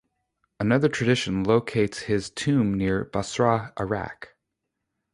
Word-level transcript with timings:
Another 0.59 0.89
tradition 0.89 1.43
locates 1.43 1.99
his 1.99 2.31
tomb 2.31 2.73
near 2.73 3.05
Basra, 3.05 3.71
Iraq. 3.79 4.29